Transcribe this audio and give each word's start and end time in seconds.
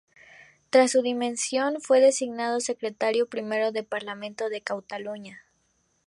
Tras 0.71 0.93
su 0.93 1.03
dimisión, 1.03 1.79
fue 1.79 1.99
designado 1.99 2.59
secretario 2.59 3.27
primero 3.29 3.71
del 3.71 3.85
Parlamento 3.85 4.49
de 4.49 4.59
Cataluña. 4.61 5.43